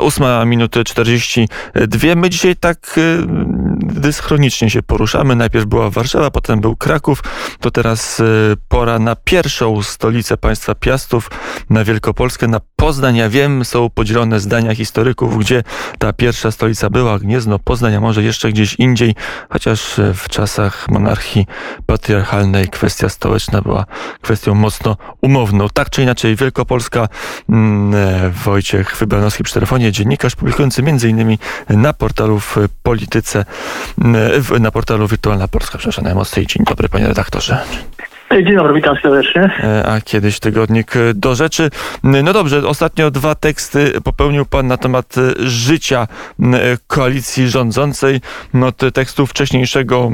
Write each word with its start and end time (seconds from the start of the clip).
8 0.00 0.48
minuty 0.48 0.84
42. 0.84 2.14
My 2.14 2.30
dzisiaj 2.30 2.56
tak 2.56 3.00
dyschronicznie 3.86 4.70
się 4.70 4.82
poruszamy. 4.82 5.36
Najpierw 5.36 5.66
była 5.66 5.90
Warszawa, 5.90 6.30
potem 6.30 6.60
był 6.60 6.76
Kraków. 6.76 7.22
To 7.60 7.70
teraz 7.70 8.22
pora 8.68 8.98
na 8.98 9.16
pierwszą 9.16 9.82
stolicę 9.82 10.36
państwa 10.36 10.74
Piastów, 10.74 11.30
na 11.70 11.84
Wielkopolskę, 11.84 12.48
na 12.48 12.60
Poznań. 12.76 13.16
Ja 13.16 13.28
wiem, 13.28 13.64
są 13.64 13.90
podzielone 13.90 14.40
zdania 14.40 14.74
historyków, 14.74 15.38
gdzie 15.38 15.62
ta 15.98 16.12
pierwsza 16.12 16.50
stolica 16.50 16.90
była. 16.90 17.18
Gniezno, 17.18 17.58
Poznań, 17.58 17.94
a 17.94 18.00
może 18.00 18.22
jeszcze 18.22 18.52
gdzieś 18.52 18.74
indziej, 18.74 19.14
chociaż 19.50 20.00
w 20.14 20.28
czasach 20.28 20.88
monarchii 20.88 21.46
patriarchalnej 21.86 22.68
kwestia 22.68 23.08
stołeczna 23.08 23.62
była 23.62 23.84
kwestią 24.20 24.54
mocno 24.54 24.96
umowną. 25.20 25.68
Tak 25.68 25.90
czy 25.90 26.02
inaczej, 26.02 26.36
Wielkopolska, 26.36 27.08
mm, 27.48 27.94
e, 27.94 28.30
Wojciech 28.30 28.96
Wybranowski 28.96 29.44
przy 29.44 29.54
telefonie, 29.54 29.92
dziennikarz 29.92 30.36
publikujący 30.36 30.82
m.in. 30.82 31.36
na 31.68 31.92
portalu 31.92 32.40
w 32.40 32.56
Polityce, 32.82 33.44
na 34.60 34.70
portalu 34.70 35.08
Wirtualna 35.08 35.48
Polska. 35.48 35.78
Przepraszam 35.78 36.04
najmocniej. 36.04 36.46
Dzień 36.46 36.64
dobry, 36.64 36.88
panie 36.88 37.06
redaktorze. 37.06 37.58
Dzień 38.30 38.56
dobry, 38.56 38.74
witam 38.74 38.96
serdecznie. 39.02 39.50
E, 39.64 39.86
a 39.86 40.00
kiedyś 40.00 40.40
tygodnik 40.40 40.96
e, 40.96 41.14
do 41.14 41.34
rzeczy. 41.34 41.70
No 42.02 42.32
dobrze, 42.32 42.68
ostatnio 42.68 43.10
dwa 43.10 43.34
teksty 43.34 44.00
popełnił 44.04 44.46
pan 44.46 44.66
na 44.66 44.76
temat 44.76 45.14
e, 45.18 45.48
życia 45.48 46.08
koalicji 46.86 47.48
rządzącej. 47.48 48.20
No 48.54 48.66
od 48.66 48.76
tekstu 48.94 49.26
wcześniejszego 49.26 50.10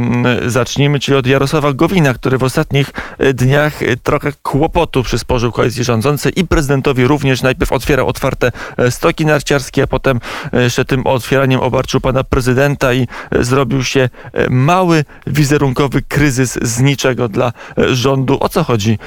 zacznijmy, 0.47 1.01
czyli 1.01 1.17
od 1.17 1.27
Jarosława 1.27 1.73
Gowina, 1.73 2.15
który 2.15 2.39
w 2.39 2.43
ostatnich 2.43 2.91
dniach 3.35 3.81
trochę 4.03 4.33
kłopotu 4.43 5.03
przysporzył 5.03 5.53
koalicji 5.53 5.85
rządzącej 5.85 6.33
i 6.37 6.47
prezydentowi 6.47 7.07
również. 7.07 7.43
Najpierw 7.43 7.73
otwierał 7.73 8.09
otwarte 8.09 8.53
stoki 8.91 9.27
narciarskie, 9.27 9.83
a 9.83 9.87
potem 9.87 10.21
jeszcze 10.53 10.85
tym 10.85 11.07
otwieraniem 11.07 11.61
obarczył 11.61 12.01
pana 12.01 12.25
prezydenta 12.25 12.95
i 12.95 13.07
zrobił 13.33 13.85
się 13.85 14.09
mały 14.51 15.05
wizerunkowy 15.27 16.03
kryzys 16.03 16.59
z 16.63 16.81
niczego 16.81 17.29
dla 17.29 17.53
rządu 17.77 18.02
rządu. 18.03 18.37
O 18.41 18.49
co 18.49 18.63
chodzi 18.65 18.99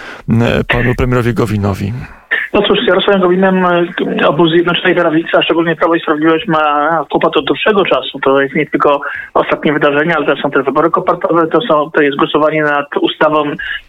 panu 0.67 0.95
premierowi 0.97 1.33
Gowinowi? 1.33 1.93
No 2.55 2.61
cóż, 2.61 2.79
z 2.79 2.88
Jarosławem 2.88 3.21
Gowinem 3.21 3.65
e, 3.65 4.27
obóz 4.27 4.49
Zjednoczonej 4.52 4.95
Prawicy, 4.95 5.29
a 5.37 5.41
szczególnie 5.41 5.75
Prawo 5.75 5.95
i 5.95 5.99
Sprawiedliwość 5.99 6.47
ma 6.47 6.89
kłopot 7.09 7.37
od 7.37 7.45
dłuższego 7.45 7.85
czasu. 7.85 8.19
To 8.19 8.41
jest 8.41 8.55
nie 8.55 8.65
tylko 8.65 9.02
ostatnie 9.33 9.73
wydarzenia, 9.73 10.15
ale 10.15 10.25
też 10.25 10.41
są 10.41 10.52
te 10.52 10.63
wybory 10.63 10.89
kopartowe, 10.89 11.47
to, 11.47 11.61
są, 11.61 11.91
to 11.91 12.02
jest 12.02 12.17
głosowanie 12.17 12.63
nad 12.63 12.85
ustawą 13.02 13.43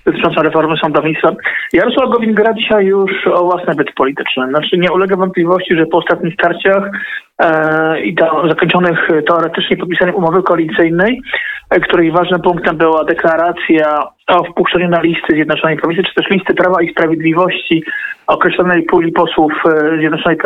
dotyczącą 0.05 0.43
reformy 0.43 0.77
sądownictwa. 0.77 1.33
Jarosław 1.73 2.11
Gowin 2.11 2.35
gra 2.35 2.55
dzisiaj 2.55 2.87
już 2.87 3.11
o 3.27 3.45
własny 3.45 3.75
byt 3.75 3.93
polityczny. 3.93 4.49
Znaczy 4.49 4.79
nie 4.79 4.93
ulega 4.93 5.17
wątpliwości, 5.17 5.77
że 5.77 5.87
po 5.87 5.99
ostatnich 5.99 6.35
starciach 6.35 6.91
e, 7.39 8.01
i 8.01 8.15
to 8.15 8.49
zakończonych 8.49 9.09
teoretycznie 9.27 9.77
podpisaniem 9.77 10.15
umowy 10.15 10.43
koalicyjnej, 10.43 11.23
e, 11.71 11.81
której 11.81 12.13
ważnym 12.13 12.41
punktem 12.41 12.77
była 12.77 13.05
deklaracja 13.05 14.16
o 14.27 14.45
wpuszczeniu 14.45 14.89
na 14.89 15.01
listy 15.01 15.35
Zjednoczonej 15.35 15.77
Prawicy, 15.77 16.03
czy 16.03 16.15
też 16.15 16.31
listy 16.31 16.55
Prawa 16.55 16.83
i 16.83 16.91
Sprawiedliwości 16.91 17.85
określonej 18.27 18.83
puli 18.83 19.13
posłów 19.13 19.53
e, 19.67 19.99
Zjednoczonej 19.99 20.39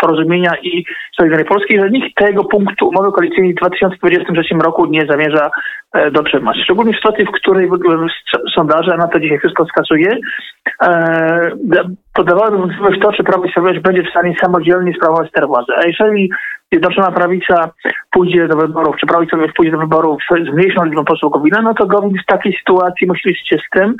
Porozumienia 0.00 0.52
i 0.62 0.84
Solidarnej 1.16 1.46
Polskiej, 1.46 1.80
że 1.80 1.90
nikt 1.90 2.14
tego 2.16 2.44
punktu 2.44 2.88
umowy 2.88 3.12
koalicyjnej 3.12 3.52
w 3.52 3.56
2023 3.56 4.54
roku 4.54 4.86
nie 4.86 5.06
zamierza 5.06 5.50
e, 5.92 6.10
dotrzymać. 6.10 6.56
Szczególnie 6.64 6.92
w 6.92 6.96
sytuacji, 6.96 7.24
w 7.24 7.30
której 7.30 7.70
sondaże, 8.54 8.94
a 8.94 8.96
na 8.96 9.08
to 9.08 9.20
dzisiaj 9.20 9.38
wszystko 9.38 9.64
wskazuje, 9.64 10.18
e, 10.82 11.50
podawały 12.14 12.58
wątpliwość 12.58 13.00
to, 13.00 13.12
czy 13.12 13.24
Prawo 13.24 13.44
i 13.44 13.50
Sprawiedliwość 13.50 13.84
będzie 13.84 14.10
w 14.10 14.10
stanie 14.10 14.34
samodzielnie 14.40 14.94
sprawować 14.94 15.30
tę 15.32 15.46
władzę. 15.46 15.72
A 15.76 15.86
jeżeli 15.86 16.30
Zjednoczona 16.72 17.10
Prawica 17.10 17.70
pójdzie 18.10 18.48
do 18.48 18.56
wyborów, 18.56 18.96
czy 18.96 19.06
Prawo 19.06 19.22
i 19.22 19.26
Sprawiedliwość 19.26 19.56
pójdzie 19.56 19.72
do 19.72 19.78
wyborów 19.78 20.22
z 20.30 20.54
mniejszą 20.54 20.84
liczbą 20.84 21.04
posłów 21.04 21.32
Gowina, 21.32 21.62
no 21.62 21.74
to 21.74 21.86
Gowin 21.86 22.18
w 22.22 22.26
takiej 22.26 22.56
sytuacji 22.58 23.06
musi 23.06 23.21
się 23.22 23.56
z 23.56 23.78
tym, 23.78 23.96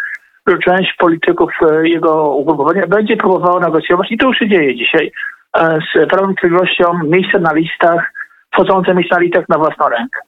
że 0.46 0.58
część 0.58 0.94
polityków 0.98 1.50
e, 1.62 1.88
jego 1.88 2.36
ugrupowania 2.36 2.86
będzie 2.86 3.16
próbowało 3.16 3.60
negocjować 3.60 4.12
i 4.12 4.18
to 4.18 4.28
już 4.28 4.38
się 4.38 4.48
dzieje 4.48 4.76
dzisiaj 4.76 5.12
e, 5.56 5.78
z 5.80 6.08
Prawem 6.10 6.32
Sprawiedliwością 6.32 6.84
miejsce 7.04 7.38
na 7.38 7.52
listach, 7.52 8.12
wchodzące 8.52 8.94
miejsca 8.94 9.16
na 9.16 9.22
listach 9.22 9.48
na 9.48 9.58
własną 9.58 9.88
rękę. 9.88 10.20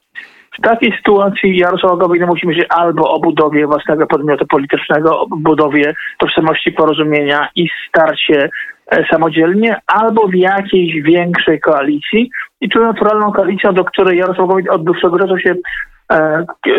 W 0.59 0.61
takiej 0.61 0.97
sytuacji 0.97 1.57
Jarosław 1.57 1.99
Gowin 1.99 2.25
musi 2.25 2.47
myśleć 2.47 2.67
albo 2.69 3.09
o 3.09 3.19
budowie 3.19 3.67
własnego 3.67 4.07
podmiotu 4.07 4.45
politycznego, 4.47 5.19
o 5.19 5.27
budowie 5.27 5.93
tożsamości 6.17 6.71
porozumienia 6.71 7.49
i 7.55 7.67
starcie 7.89 8.49
e, 8.91 9.05
samodzielnie, 9.11 9.81
albo 9.87 10.27
w 10.27 10.35
jakiejś 10.35 11.01
większej 11.01 11.59
koalicji. 11.59 12.29
I 12.61 12.69
tu 12.69 12.79
naturalną 12.79 13.31
koalicją, 13.31 13.73
do 13.73 13.85
której 13.85 14.17
Jarosław 14.17 14.47
Gowin 14.47 14.69
od 14.69 14.83
dłuższego 14.83 15.19
czasu 15.19 15.37
się 15.37 15.55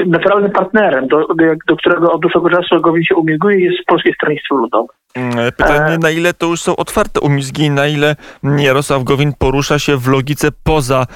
naturalnym 0.06 0.50
partnerem, 0.50 1.09
do, 1.09 1.26
do, 1.66 1.76
którego 1.76 2.12
od 2.12 2.20
dłuższego 2.20 2.50
czasu 2.50 2.81
Gowin 2.81 3.04
się 3.04 3.14
umieguje, 3.14 3.64
jest 3.64 3.87
Polskie 3.87 4.14
Stronnictwo 4.14 4.54
Ludowe. 4.54 4.92
Mm, 5.16 5.53
pytanie, 5.53 5.94
e, 5.94 5.99
na 5.99 6.10
ile 6.10 6.34
to 6.34 6.47
już 6.47 6.62
są 6.62 6.77
otwarte 6.77 7.21
umizgi, 7.21 7.71
na 7.71 7.87
ile 7.87 8.16
Jarosław 8.59 9.04
Gowin 9.04 9.32
porusza 9.38 9.78
się 9.78 9.97
w 9.97 10.09
logice 10.09 10.49
poza 10.62 11.06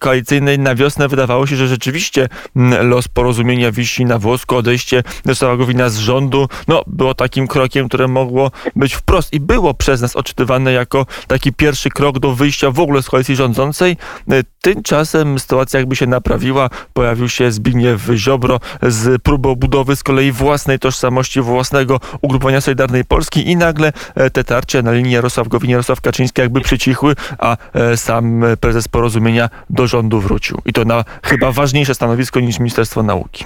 koalicyjnej. 0.00 0.58
Na 0.58 0.74
wiosnę 0.74 1.08
wydawało 1.08 1.46
się, 1.46 1.56
że 1.56 1.68
rzeczywiście 1.68 2.28
los 2.82 3.08
porozumienia 3.08 3.72
wisi 3.72 4.04
na 4.04 4.18
włosku. 4.18 4.56
Odejście 4.56 5.02
Jarosława 5.24 5.56
Gowina 5.56 5.88
z 5.88 5.98
rządu 5.98 6.48
no, 6.68 6.82
było 6.86 7.14
takim 7.14 7.46
krokiem, 7.46 7.88
które 7.88 8.08
mogło 8.08 8.50
być 8.76 8.94
wprost 8.94 9.32
i 9.32 9.40
było 9.40 9.74
przez 9.74 10.00
nas 10.00 10.16
odczytywane 10.16 10.72
jako 10.72 11.06
taki 11.26 11.52
pierwszy 11.52 11.90
krok 11.90 12.18
do 12.18 12.34
wyjścia 12.34 12.70
w 12.70 12.80
ogóle 12.80 13.02
z 13.02 13.10
koalicji 13.10 13.36
rządzącej. 13.36 13.96
Tymczasem 14.60 15.38
sytuacja 15.38 15.80
jakby 15.80 15.96
się 15.96 16.06
naprawiła. 16.06 16.70
Pojawił 16.92 17.28
się 17.28 17.52
Zbigniew 17.52 18.10
Ziobro 18.14 18.60
z 18.82 19.22
próbą 19.22 19.54
budowy 19.54 19.96
z 19.96 20.02
kolei 20.02 20.32
własnej 20.32 20.78
tożsamości, 20.78 21.40
własnego 21.40 22.00
ugrupowania 22.22 22.60
Solidarnej 22.60 23.04
Polski 23.04 23.39
i 23.42 23.56
nagle 23.56 23.92
e, 24.14 24.30
te 24.30 24.44
tarcia 24.44 24.82
na 24.82 24.92
linii 24.92 25.12
Jarosław 25.12 25.48
Gowin, 25.48 25.70
Jarosław 25.70 26.00
Kaczyński 26.00 26.40
jakby 26.42 26.60
przycichły, 26.60 27.14
a 27.38 27.56
e, 27.74 27.96
sam 27.96 28.42
prezes 28.60 28.88
porozumienia 28.88 29.48
do 29.70 29.86
rządu 29.86 30.20
wrócił. 30.20 30.58
I 30.66 30.72
to 30.72 30.84
na 30.84 31.04
chyba 31.24 31.52
ważniejsze 31.52 31.94
stanowisko 31.94 32.40
niż 32.40 32.58
Ministerstwo 32.58 33.02
Nauki. 33.02 33.44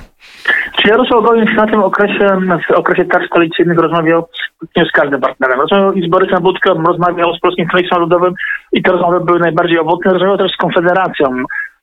Czy 0.77 0.89
Jarosław 0.89 1.25
Gowin 1.25 1.55
na 1.57 1.67
tym 1.67 1.83
okresie, 1.83 2.29
w 2.69 2.71
okresie 2.71 3.05
tarcz 3.05 3.29
koalicyjnych 3.29 3.79
rozmawiał 3.79 4.29
nie 4.77 4.85
z 4.85 4.91
każdym 4.91 5.21
partnerem. 5.21 5.61
Rozmawiał 5.61 5.93
i 5.93 6.07
z 6.07 6.11
Borysem 6.11 6.43
Budką, 6.43 6.83
rozmawiał 6.83 7.35
z 7.35 7.41
Polskim 7.41 7.67
Stronnictwem 7.67 8.01
Ludowym 8.01 8.35
i 8.73 8.83
te 8.83 8.93
rozmowy 8.93 9.21
były 9.21 9.41
najbardziej 9.41 9.79
owocne. 9.79 10.13
Rozmawiał 10.13 10.39
też 10.39 10.53
z 10.53 10.57
Konfederacją, 10.57 11.27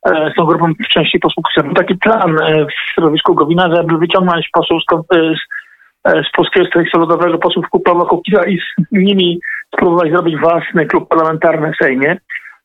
e, 0.05 0.31
z 0.31 0.35
tą 0.35 0.45
grupą 0.45 0.73
w 0.85 0.87
części 0.87 1.19
posłów. 1.19 1.45
Był 1.63 1.73
taki 1.73 1.95
plan 1.95 2.35
w 2.69 2.93
środowisku 2.93 3.35
Gowina, 3.35 3.75
żeby 3.75 3.97
wyciągnąć 3.97 4.49
posłów 4.53 4.81
z, 5.11 5.39
z 6.05 6.31
Polskiego 6.35 6.67
Stronnictwa 6.67 6.99
Ludowego 6.99 7.37
posłów 7.37 7.65
Pawła 7.85 8.05
Kukiza 8.05 8.43
i 8.43 8.57
z 8.57 8.91
nimi 8.91 9.39
spróbować 9.75 10.11
zrobić 10.11 10.39
własny 10.39 10.85
klub 10.85 11.09
parlamentarny 11.09 11.71
w 11.73 11.85
Sejmie. 11.85 12.17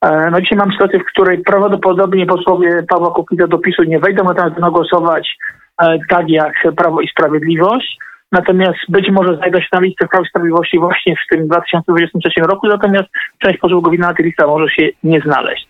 E, 0.02 0.30
no 0.30 0.40
dzisiaj 0.40 0.58
mam 0.58 0.72
sytuację, 0.72 0.98
w 0.98 1.04
której 1.04 1.38
prawdopodobnie 1.38 2.26
posłowie 2.26 2.82
Pawła 2.88 3.10
Kukiza 3.10 3.46
do 3.46 3.58
PiSu 3.58 3.82
nie 3.82 3.98
wejdą, 3.98 4.24
natomiast 4.24 4.54
będą 4.54 4.70
głosować 4.70 5.36
e, 5.82 5.98
tak 6.08 6.28
jak 6.28 6.52
Prawo 6.76 7.00
i 7.00 7.08
Sprawiedliwość. 7.08 7.98
Natomiast 8.32 8.78
być 8.88 9.10
może 9.10 9.36
znajdą 9.36 9.60
się 9.60 9.68
na 9.72 9.80
liście 9.80 10.06
Prawa 10.08 10.24
i 10.24 10.28
Sprawiedliwości 10.28 10.78
właśnie 10.78 11.14
w 11.16 11.34
tym 11.34 11.48
2023 11.48 12.40
roku, 12.40 12.66
natomiast 12.66 13.08
część 13.38 13.58
posłów 13.58 13.82
Gowina 13.82 14.08
na 14.08 14.14
tej 14.14 14.26
liście 14.26 14.46
może 14.46 14.68
się 14.68 14.88
nie 15.04 15.20
znaleźć. 15.20 15.66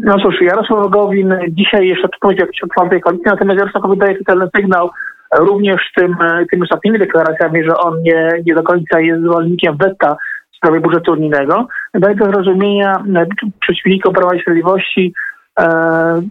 No 0.00 0.18
cóż, 0.18 0.40
Jarosław 0.40 0.90
Gowin 0.90 1.34
dzisiaj 1.48 1.88
jeszcze 1.88 2.04
odpowiedział 2.06 2.46
jakiejś 2.46 2.62
otwartej 2.62 3.00
koalicji, 3.00 3.26
natomiast 3.26 3.58
Jarosław 3.58 3.82
Gowin 3.82 3.98
daje 3.98 4.24
ten 4.24 4.48
sygnał, 4.56 4.90
również 5.34 5.82
tym, 5.96 6.16
e, 6.22 6.46
tymi 6.50 6.62
ostatnimi 6.62 6.98
deklaracjami, 6.98 7.64
że 7.64 7.76
on 7.76 8.02
nie, 8.02 8.30
nie 8.46 8.54
do 8.54 8.62
końca 8.62 9.00
jest 9.00 9.22
zwolennikiem 9.22 9.76
weta 9.76 10.16
w 10.52 10.56
sprawie 10.56 10.80
budżetu 10.80 11.12
unijnego, 11.12 11.68
daje 11.94 12.14
do 12.14 12.24
zrozumienia 12.24 12.92
e, 13.16 13.26
przeciwnikom 13.60 14.14
Prawa 14.14 14.34
i 14.34 14.40
Sprawiedliwości, 14.40 15.14
e, 15.60 15.64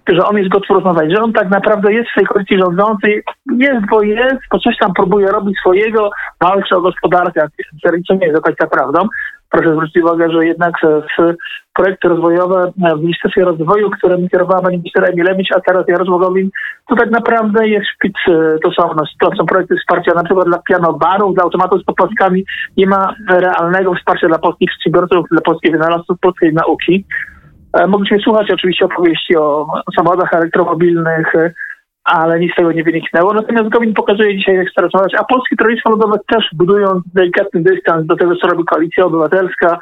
że 0.07 0.25
on 0.25 0.37
jest 0.37 0.49
gotów 0.49 0.69
rozmawiać, 0.69 1.11
że 1.11 1.23
on 1.23 1.33
tak 1.33 1.49
naprawdę 1.49 1.93
jest 1.93 2.09
w 2.09 2.15
tej 2.15 2.25
koalicji 2.25 2.59
rządzącej, 2.59 3.23
jest, 3.59 3.85
bo 3.89 4.03
jest, 4.03 4.39
bo 4.51 4.59
coś 4.59 4.77
tam 4.77 4.93
próbuje 4.93 5.27
robić 5.27 5.59
swojego, 5.59 6.09
walczy 6.41 6.75
o 6.75 6.81
gospodarkę, 6.81 7.47
co 8.07 8.13
nie 8.13 8.25
jest 8.25 8.35
do 8.35 8.41
końca 8.41 8.67
prawdą. 8.67 8.99
Proszę 9.55 9.73
zwrócić 9.73 10.03
uwagę, 10.03 10.31
że 10.31 10.45
jednak 10.45 10.73
projekty 11.73 12.07
rozwojowe 12.07 12.71
w 12.97 13.01
Ministerstwie 13.01 13.45
Rozwoju, 13.45 13.89
którym 13.89 14.29
kierowała 14.29 14.61
pani 14.61 14.77
minister 14.77 15.09
Emilewicz, 15.09 15.51
a 15.55 15.59
teraz 15.59 15.87
Jarosław 15.87 16.21
Gowin, 16.21 16.49
to 16.89 16.95
tak 16.95 17.11
naprawdę 17.11 17.67
jest 17.67 17.87
szpic. 17.87 18.13
To 18.63 18.71
są, 18.71 18.89
no, 18.95 19.03
to 19.19 19.35
są 19.35 19.45
projekty 19.45 19.75
wsparcia 19.77 20.11
na 20.15 20.23
przykład 20.23 20.47
dla 20.47 20.59
pianobarów, 20.69 21.35
dla 21.35 21.43
automatów 21.43 21.81
z 21.81 21.85
poplaskami. 21.85 22.45
Nie 22.77 22.87
ma 22.87 23.15
realnego 23.29 23.93
wsparcia 23.93 24.27
dla 24.27 24.39
polskich 24.39 24.69
przedsiębiorców, 24.69 25.25
dla 25.31 25.41
polskich 25.41 25.71
wynalazców, 25.71 26.19
polskiej 26.19 26.53
nauki. 26.53 27.05
E, 27.73 27.87
mogliśmy 27.87 28.19
słuchać 28.19 28.51
oczywiście 28.51 28.85
opowieści 28.85 29.37
o 29.37 29.67
samochodach 29.95 30.33
elektromobilnych, 30.33 31.33
ale 32.05 32.39
nic 32.39 32.51
z 32.51 32.55
tego 32.55 32.71
nie 32.71 32.83
wyniknęło. 32.83 33.33
Natomiast 33.33 33.69
Gowin 33.69 33.93
pokazuje 33.93 34.37
dzisiaj, 34.37 34.55
jak 34.55 34.69
startować, 34.69 35.13
a 35.15 35.23
Polskie 35.23 35.55
Stronnictwo 35.55 35.89
Ludowe 35.89 36.17
też 36.27 36.49
budują 36.53 37.01
delikatny 37.13 37.63
dystans 37.63 38.07
do 38.07 38.15
tego, 38.15 38.35
co 38.35 38.47
robi 38.47 38.65
Koalicja 38.65 39.05
Obywatelska, 39.05 39.79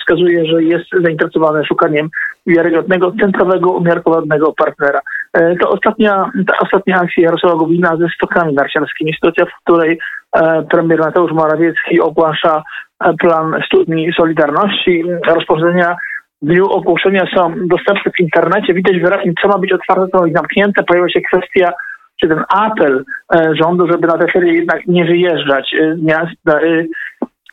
wskazuje, 0.00 0.46
że 0.46 0.62
jest 0.62 0.84
zainteresowany 1.04 1.64
szukaniem 1.64 2.08
wiarygodnego, 2.46 3.12
centrowego, 3.20 3.70
umiarkowanego 3.70 4.52
partnera. 4.52 5.00
E, 5.32 5.56
to 5.56 5.70
ostatnia, 5.70 6.30
ta 6.46 6.54
ostatnia 6.60 6.96
akcja 6.96 7.22
Jarosława 7.22 7.58
Gowina 7.58 7.96
ze 7.96 8.08
stokami 8.14 8.54
narciarskimi, 8.54 9.14
sytuacja, 9.14 9.44
w 9.44 9.62
której 9.64 9.98
e, 10.36 10.62
premier 10.70 11.00
Mateusz 11.00 11.32
Morawiecki 11.32 12.00
ogłasza 12.00 12.62
e, 13.04 13.14
plan 13.14 13.62
studni 13.66 14.12
Solidarności, 14.16 15.04
rozporządzenia 15.26 15.96
w 16.42 16.46
dniu 16.46 16.66
ogłoszenia 16.66 17.26
są 17.34 17.54
dostępne 17.66 18.12
w 18.16 18.20
internecie. 18.20 18.74
Widać 18.74 18.98
wyraźnie, 18.98 19.32
co 19.42 19.48
ma 19.48 19.58
być 19.58 19.72
otwarte, 19.72 20.06
co 20.08 20.18
ma 20.18 20.24
być 20.24 20.34
zamknięte. 20.34 20.82
Pojawia 20.82 21.08
się 21.08 21.20
kwestia, 21.20 21.72
czy 22.20 22.28
ten 22.28 22.44
apel 22.48 23.04
rządu, 23.52 23.86
żeby 23.86 24.06
na 24.06 24.18
te 24.18 24.32
ferie 24.32 24.52
jednak 24.52 24.86
nie 24.86 25.04
wyjeżdżać 25.04 25.74
z 25.96 26.02
miast. 26.02 26.60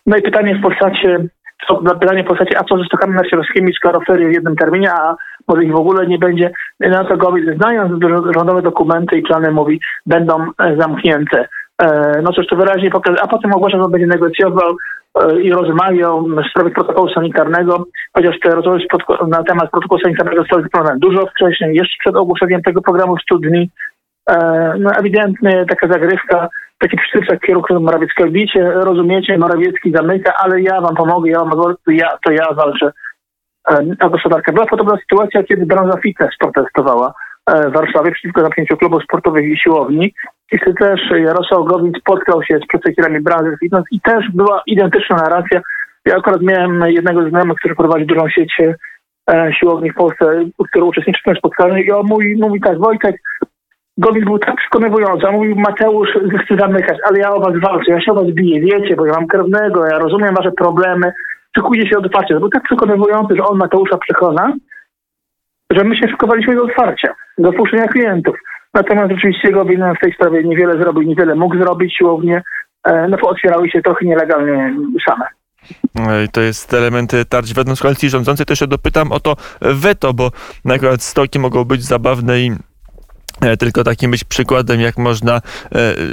No 0.06 0.18
i 0.18 0.22
pytanie 0.22 0.56
w 0.56 0.62
postaci 0.62 1.08
pytanie 2.00 2.24
w 2.24 2.28
postaci, 2.28 2.56
a 2.56 2.64
co 2.64 2.78
ze 2.78 2.84
stokami 2.84 3.16
narciarskimi, 3.16 3.74
skoro 3.74 4.00
ferie 4.08 4.30
w 4.30 4.34
jednym 4.34 4.56
terminie, 4.56 4.92
a 4.92 5.16
może 5.48 5.64
ich 5.64 5.72
w 5.72 5.80
ogóle 5.80 6.08
nie 6.08 6.18
będzie. 6.18 6.52
Na 6.80 7.06
to 7.06 7.18
Gowin, 7.18 7.56
znając 7.58 8.04
rządowe 8.36 8.62
dokumenty 8.62 9.18
i 9.18 9.22
plany, 9.22 9.52
mówi, 9.52 9.82
będą 10.06 10.46
e, 10.60 10.76
zamknięte. 10.78 11.48
E, 11.82 12.22
no 12.24 12.32
cóż, 12.34 12.48
to 12.48 12.56
wyraźnie 12.56 12.92
pokazuje, 12.92 13.24
a 13.24 13.28
potem 13.28 13.54
ogłasza, 13.54 13.84
że 13.84 13.90
będzie 13.90 14.08
negocjował 14.08 14.70
e, 14.70 14.76
i 15.42 15.52
rozmawiał 15.52 16.24
w 16.24 16.50
sprawie 16.50 16.72
protokołu 16.72 17.10
sanitarnego, 17.10 17.86
chociaż 18.14 18.40
te 18.40 18.56
rozmowy 18.56 18.80
na 19.28 19.44
temat 19.44 19.72
protokołu 19.72 20.02
sanitarnego 20.02 20.42
zostały 20.42 20.64
wykonane 20.64 21.00
dużo 21.00 21.26
wcześniej, 21.26 21.76
jeszcze 21.76 21.96
przed 22.00 22.16
ogłoszeniem 22.16 22.62
tego 22.62 22.82
programu 22.82 23.16
w 23.18 23.22
100 23.22 23.38
dni. 23.38 23.70
No 24.80 24.92
ewidentnie 25.00 25.66
taka 25.70 25.88
zagrywka 25.88 26.50
taki 26.80 26.98
przytyczek 26.98 27.40
w 27.40 27.46
kierunku 27.46 27.80
Morawieckiego. 27.80 28.32
Widzicie, 28.32 28.72
rozumiecie, 28.72 29.38
Morawiecki 29.38 29.92
zamyka, 29.92 30.34
ale 30.38 30.62
ja 30.62 30.82
wam 30.82 30.96
pomogę, 30.96 31.32
ja 31.32 31.40
wam 31.40 31.76
ja, 31.88 32.18
to 32.26 32.32
ja 32.32 32.54
walczę 32.54 32.92
o 34.00 34.10
gospodarkę. 34.10 34.54
Była 34.54 34.66
podobna 34.66 34.98
sytuacja, 34.98 35.44
kiedy 35.44 35.66
branża 35.66 35.98
fitness 35.98 36.30
protestowała 36.40 37.14
e, 37.46 37.70
w 37.70 37.74
Warszawie 37.74 38.12
przeciwko 38.12 38.42
zamknięciu 38.42 38.78
klubów 38.78 39.04
sportowych 39.04 39.46
i 39.46 39.58
siłowni. 39.58 40.14
I 40.52 40.58
wtedy 40.58 40.74
też 40.74 41.02
Jarosław 41.12 41.66
Gowin 41.66 41.94
spotkał 42.00 42.44
się 42.44 42.58
z 42.58 42.68
przedstawicielami 42.68 43.20
branży 43.20 43.58
fitness 43.60 43.84
i 43.92 44.02
też 44.02 44.26
była 44.34 44.62
identyczna 44.68 45.16
narracja. 45.16 45.62
Ja 46.06 46.16
akurat 46.16 46.42
miałem 46.42 46.84
jednego 46.88 47.26
z 47.26 47.30
znajomych, 47.30 47.58
który 47.58 47.76
prowadzi 47.76 48.06
dużą 48.06 48.30
sieć 48.30 48.54
e, 49.32 49.54
siłowni 49.54 49.92
w 49.92 49.96
Polsce, 49.96 50.46
który 50.70 50.86
uczestniczył 50.86 51.22
w 51.22 51.26
tym 51.26 51.36
spotkaniu 51.36 51.78
i 51.78 51.92
on 51.92 52.06
mówi, 52.06 52.36
mówi 52.42 52.62
tak, 52.62 52.78
Wojtek, 52.78 53.16
Gowin 54.00 54.26
był 54.26 54.40
tak 54.40 54.56
przekonywujący, 54.56 55.28
a 55.28 55.32
mówił 55.32 55.56
Mateusz, 55.56 56.10
chce 56.44 56.56
zamykać, 56.56 56.98
ale 57.04 57.20
ja 57.20 57.32
o 57.32 57.40
was 57.40 57.54
walczę, 57.62 57.92
ja 57.92 58.02
się 58.02 58.12
o 58.12 58.16
was 58.16 58.26
biję, 58.26 58.62
wiecie, 58.62 58.96
bo 58.96 59.06
ja 59.06 59.14
mam 59.14 59.28
krewnego, 59.28 59.86
ja 59.86 60.00
rozumiem 60.00 60.36
wasze 60.36 60.52
problemy, 60.52 61.12
szykujcie 61.58 61.90
się 61.90 61.96
do 61.96 62.06
otwarcia. 62.06 62.40
Był 62.40 62.50
tak 62.50 62.64
przekonywujący, 62.64 63.36
że 63.36 63.44
on 63.44 63.58
Mateusza 63.58 63.98
przekona, 63.98 64.54
że 65.72 65.84
my 65.84 65.96
się 65.96 66.08
szykowaliśmy 66.08 66.56
do 66.56 66.64
otwarcia, 66.64 67.16
do 67.38 67.52
wpuszczenia 67.52 67.88
klientów. 67.88 68.36
Natomiast 68.74 69.12
rzeczywiście 69.12 69.52
Gowin 69.52 69.84
w 69.98 70.02
tej 70.02 70.14
sprawie 70.14 70.44
niewiele 70.44 70.74
zrobił, 70.74 71.02
niewiele 71.02 71.36
mógł 71.36 71.58
zrobić 71.58 71.98
siłownie, 71.98 72.42
e, 72.84 73.08
no 73.08 73.18
bo 73.18 73.30
otwierały 73.30 73.70
się 73.70 73.82
trochę 73.82 74.06
nielegalnie 74.06 74.76
same. 75.08 75.26
To 76.32 76.42
jest 76.42 76.74
element 76.74 77.12
tarć 77.30 77.54
wewnątrz 77.54 77.82
koalicji 77.82 78.10
rządzącej. 78.10 78.46
To 78.46 78.52
jeszcze 78.52 78.68
dopytam 78.68 79.12
o 79.12 79.20
to 79.20 79.36
weto, 79.62 80.14
bo 80.14 80.32
na 80.66 80.74
przykład 80.74 81.02
stoki 81.02 81.40
mogą 81.40 81.64
być 81.64 81.84
zabawne 81.84 82.40
i 82.40 82.52
E, 82.52 82.69
tylko 83.60 83.84
takim 83.84 84.12
być 84.12 84.24
przykładem, 84.24 84.82
jak 84.82 84.98
można 84.98 85.36
e, 85.36 85.42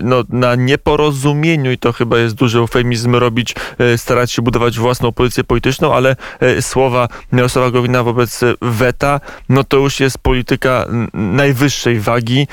no, 0.02 0.24
na 0.28 0.54
nieporozumieniu, 0.54 1.72
i 1.72 1.78
to 1.78 1.92
chyba 1.92 2.18
jest 2.18 2.34
duży 2.34 2.58
eufemizm, 2.58 3.14
robić, 3.14 3.54
e, 3.78 3.98
starać 3.98 4.32
się 4.32 4.42
budować 4.42 4.78
własną 4.78 5.12
pozycję 5.12 5.44
polityczną, 5.44 5.94
ale 5.94 6.16
słowa 6.60 7.08
Jarosława 7.32 7.70
Gowina 7.70 8.02
wobec 8.02 8.40
weta, 8.62 9.20
no 9.48 9.64
to 9.64 9.76
już 9.76 10.00
jest 10.00 10.18
polityka 10.18 10.86
najwyższej 11.14 12.00
wagi. 12.00 12.46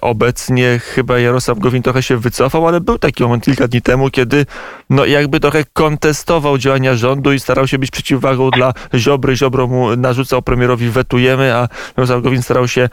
Obecnie 0.00 0.80
chyba 0.94 1.18
Jarosław 1.18 1.58
Gowin 1.58 1.82
trochę 1.82 2.02
się 2.02 2.16
wycofał, 2.16 2.68
ale 2.68 2.80
był 2.80 2.98
taki 2.98 3.22
moment 3.22 3.44
kilka 3.44 3.68
dni 3.68 3.82
temu, 3.82 4.10
kiedy 4.10 4.46
no 4.90 5.04
jakby 5.04 5.40
trochę 5.40 5.64
kontestował 5.72 6.58
działania 6.58 6.94
rządu 6.94 7.32
i 7.32 7.40
starał 7.40 7.66
się 7.66 7.78
być 7.78 7.90
przeciwwagą 7.90 8.50
dla 8.50 8.72
Ziobry. 8.94 9.36
Ziobro 9.36 9.66
mu 9.66 9.96
narzucał 9.96 10.42
premierowi 10.42 10.90
wetujemy, 10.90 11.54
a 11.54 11.68
Jarosław 11.96 12.22
Gowin 12.22 12.42
starał 12.42 12.68
się 12.68 12.88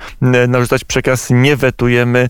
narzucać 0.47 0.83
przekaz 0.83 1.00
przekaz 1.01 1.29
nie 1.29 1.55
wetujemy. 1.55 2.29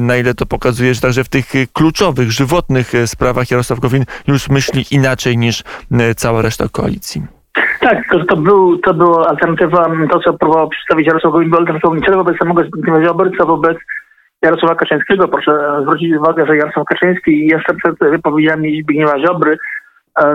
Na 0.00 0.16
ile 0.16 0.34
to 0.34 0.46
pokazuje, 0.46 0.94
że 0.94 1.00
także 1.00 1.24
w 1.24 1.28
tych 1.28 1.46
kluczowych, 1.72 2.30
żywotnych 2.30 2.94
e, 2.94 3.06
sprawach 3.06 3.50
Jarosław 3.50 3.80
Gowin 3.80 4.04
już 4.28 4.48
myśli 4.48 4.84
inaczej 4.90 5.38
niż 5.38 5.64
cała 6.16 6.42
reszta 6.42 6.64
koalicji. 6.72 7.22
Tak, 7.80 7.98
to, 8.10 8.24
to, 8.24 8.36
był, 8.36 8.78
to 8.78 8.94
była 8.94 9.28
alternatywa, 9.28 9.90
to 10.10 10.20
co 10.20 10.32
próbował 10.32 10.68
przedstawić 10.68 11.06
Jarosław 11.06 11.32
Gowin, 11.32 11.50
był 11.50 11.58
alternatywą 11.58 12.00
tyle 12.00 12.16
wobec 12.16 12.38
samego 12.38 12.62
co 13.38 13.46
wobec 13.46 13.78
Jarosława 14.42 14.74
Kaczyńskiego. 14.74 15.28
Proszę 15.28 15.52
zwrócić 15.82 16.16
uwagę, 16.16 16.46
że 16.46 16.56
Jarosław 16.56 16.86
Kaczyński 16.86 17.46
jeszcze 17.46 17.74
przed 17.74 17.98
wypowiedziami 17.98 18.82
Zbigniewa 18.82 19.18
Ziobry 19.20 19.56
E, 19.56 19.58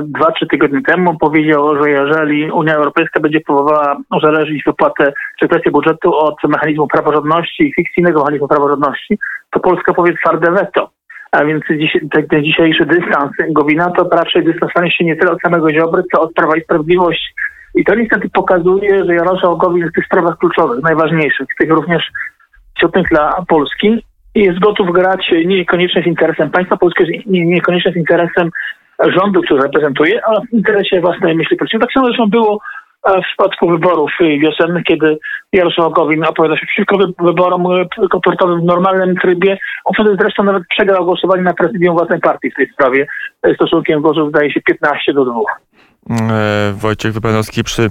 dwa, 0.03 0.31
trzy 0.31 0.47
tygodnie 0.47 0.81
temu 0.81 1.17
powiedział, 1.17 1.83
że 1.83 1.89
jeżeli 1.89 2.51
Unia 2.51 2.75
Europejska 2.75 3.19
będzie 3.19 3.41
próbowała 3.41 3.97
uzależnić 4.17 4.63
wypłatę 4.63 5.13
czy 5.39 5.47
kwestię 5.47 5.71
budżetu 5.71 6.15
od 6.15 6.35
mechanizmu 6.43 6.87
praworządności 6.87 7.63
i 7.63 7.73
fikcyjnego 7.73 8.19
mechanizmu 8.19 8.47
praworządności, 8.47 9.17
to 9.51 9.59
Polska 9.59 9.93
powie 9.93 10.13
twarde 10.13 10.51
weto. 10.51 10.89
A 11.31 11.45
więc 11.45 11.63
dziś, 11.79 11.97
ten, 12.29 12.43
dzisiejszy 12.43 12.85
dystans 12.85 13.31
Gowina 13.49 13.91
to 13.91 14.09
raczej 14.11 14.43
dystansowanie 14.43 14.91
się 14.91 15.05
nie 15.05 15.15
tyle 15.15 15.31
od 15.31 15.41
samego 15.41 15.71
Ziobry, 15.71 16.03
co 16.13 16.21
od 16.21 16.33
Prawa 16.33 16.57
i 16.57 16.61
Sprawiedliwości. 16.61 17.33
I 17.75 17.85
to 17.85 17.95
niestety 17.95 18.29
pokazuje, 18.29 19.05
że 19.05 19.15
Jarosław 19.15 19.57
Gowin 19.57 19.89
w 19.89 19.93
tych 19.93 20.05
sprawach 20.05 20.37
kluczowych, 20.37 20.83
najważniejszych, 20.83 21.47
tych 21.59 21.69
również 21.69 22.03
istotnych 22.75 23.07
dla 23.11 23.45
Polski, 23.47 24.03
jest 24.35 24.59
gotów 24.59 24.91
grać 24.91 25.31
niekoniecznie 25.45 26.03
z 26.03 26.05
interesem 26.05 26.49
państwa 26.49 26.77
polskiego, 26.77 27.11
niekoniecznie 27.25 27.91
z 27.91 27.95
interesem 27.95 28.49
rządu, 29.09 29.41
który 29.41 29.61
reprezentuje, 29.61 30.25
ale 30.25 30.41
w 30.41 30.53
interesie 30.53 31.01
własnej 31.01 31.35
myśli 31.35 31.57
politycznej. 31.57 31.81
Tak 31.81 31.93
samo 31.93 32.05
zresztą 32.05 32.29
było 32.29 32.59
e, 33.07 33.21
w 33.21 33.25
przypadku 33.25 33.69
wyborów 33.69 34.11
wiosennych, 34.41 34.83
kiedy 34.83 35.17
Jarosław 35.53 35.93
Gowin 35.93 36.23
opowiada 36.23 36.57
się 36.57 36.65
przeciwko 36.65 36.97
wyborom 37.19 37.65
e, 37.65 37.85
kopertowym 38.11 38.61
w 38.61 38.63
normalnym 38.63 39.15
trybie. 39.15 39.57
On 39.85 39.93
wtedy 39.93 40.15
zresztą 40.21 40.43
nawet 40.43 40.63
przegrał 40.69 41.05
głosowanie 41.05 41.43
na 41.43 41.53
prezydium 41.53 41.95
własnej 41.95 42.19
partii 42.19 42.51
w 42.51 42.55
tej 42.55 42.69
sprawie. 42.73 43.07
E, 43.43 43.55
stosunkiem 43.55 44.01
głosów 44.01 44.29
zdaje 44.29 44.51
się 44.51 44.61
15 44.61 45.13
do 45.13 45.25
2. 45.25 45.33
Wojciech 46.73 47.13
Wypanowski 47.13 47.63
przy 47.63 47.89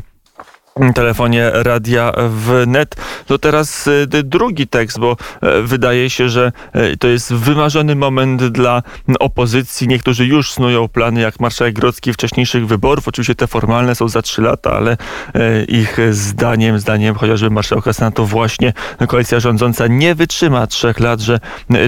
telefonie 0.94 1.50
Radia 1.52 2.12
Wnet. 2.28 2.96
To 3.26 3.38
teraz 3.38 3.86
y, 3.86 4.06
drugi 4.24 4.66
tekst, 4.66 4.98
bo 4.98 5.16
e, 5.40 5.62
wydaje 5.62 6.10
się, 6.10 6.28
że 6.28 6.52
e, 6.72 6.96
to 6.96 7.08
jest 7.08 7.34
wymarzony 7.34 7.94
moment 7.94 8.44
dla 8.44 8.82
opozycji. 9.20 9.88
Niektórzy 9.88 10.26
już 10.26 10.52
snują 10.52 10.88
plany 10.88 11.20
jak 11.20 11.40
marszałek 11.40 11.74
Grodzki 11.74 12.12
wcześniejszych 12.12 12.66
wyborów. 12.66 13.08
Oczywiście 13.08 13.34
te 13.34 13.46
formalne 13.46 13.94
są 13.94 14.08
za 14.08 14.22
trzy 14.22 14.42
lata, 14.42 14.72
ale 14.72 14.96
e, 15.34 15.64
ich 15.64 15.98
zdaniem, 16.10 16.78
zdaniem 16.78 17.14
chociażby 17.14 17.50
marszałka 17.50 17.92
Senatu 17.92 18.26
właśnie 18.26 18.72
koalicja 19.08 19.40
rządząca 19.40 19.86
nie 19.86 20.14
wytrzyma 20.14 20.66
trzech 20.66 21.00
lat, 21.00 21.20
że 21.20 21.40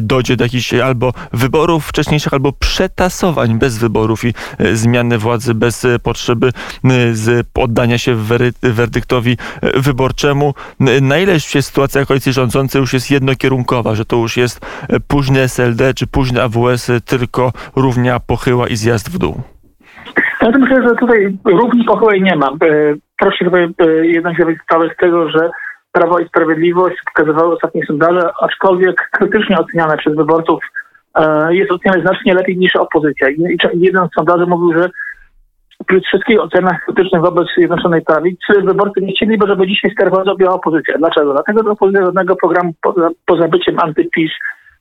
dojdzie 0.02 0.36
do 0.36 0.44
jakichś 0.44 0.74
albo 0.74 1.12
wyborów 1.32 1.86
wcześniejszych, 1.86 2.32
albo 2.32 2.52
przetasowań 2.52 3.58
bez 3.58 3.78
wyborów 3.78 4.24
i 4.24 4.34
zmiany 4.72 5.18
władzy 5.18 5.54
bez 5.54 5.86
potrzeby 6.02 6.52
z 7.12 7.46
oddania 7.54 7.98
się 7.98 8.14
w 8.14 8.71
werdyktowi 8.72 9.36
e, 9.62 9.80
wyborczemu. 9.80 10.54
Na 11.02 11.18
ile 11.18 11.40
się 11.40 11.62
sytuacja 11.62 12.06
koalicji 12.06 12.32
rządzącej 12.32 12.80
już 12.80 12.92
jest 12.92 13.10
jednokierunkowa, 13.10 13.94
że 13.94 14.04
to 14.04 14.16
już 14.16 14.36
jest 14.36 14.66
e, 14.88 15.00
późny 15.08 15.40
SLD 15.40 15.94
czy 15.94 16.06
późny 16.06 16.42
AWS, 16.42 16.90
e, 16.90 17.00
tylko 17.00 17.52
równia 17.76 18.20
pochyła 18.20 18.68
i 18.68 18.76
zjazd 18.76 19.10
w 19.10 19.18
dół? 19.18 19.40
Ja 20.42 20.50
myślę, 20.50 20.82
że 20.88 20.94
tutaj 20.94 21.38
równi 21.44 21.84
pochyłej 21.84 22.22
nie 22.22 22.36
ma. 22.36 22.52
Proszę 23.18 23.44
sobie 23.44 23.68
jednak 24.02 24.34
zdawać 24.34 24.56
sprawę 24.62 24.90
z 24.94 24.96
tego, 24.96 25.30
że 25.30 25.50
Prawo 25.92 26.18
i 26.18 26.28
Sprawiedliwość 26.28 26.96
pokazywały 27.14 27.54
ostatnie 27.54 27.86
sondaże, 27.86 28.30
aczkolwiek 28.40 29.08
krytycznie 29.12 29.58
oceniane 29.58 29.96
przez 29.96 30.16
wyborców, 30.16 30.60
jest 31.50 31.72
oceniane 31.72 32.02
znacznie 32.02 32.34
lepiej 32.34 32.56
niż 32.56 32.76
opozycja. 32.76 33.28
Jeden 33.74 34.08
z 34.08 34.14
sondaży 34.14 34.46
mówił, 34.46 34.72
że 34.72 34.90
przy 35.86 36.00
wszystkich 36.00 36.40
ocenach 36.40 36.84
krytycznych 36.84 37.22
wobec 37.22 37.48
Zjednoczonej 37.56 38.02
Prawicy 38.02 38.52
wyborcy 38.64 39.00
nie 39.00 39.12
chcieliby, 39.12 39.46
żeby 39.46 39.66
dzisiaj 39.66 39.90
sterowała 39.90 40.24
zrobiła 40.24 40.54
opozycja. 40.54 40.98
Dlaczego? 40.98 41.32
Dlatego, 41.32 41.62
że 41.62 41.70
opozycja 41.70 42.04
żadnego 42.04 42.36
programu 42.36 42.72
poza, 42.82 43.08
poza 43.26 43.48
byciem 43.48 43.78
antypis 43.78 44.30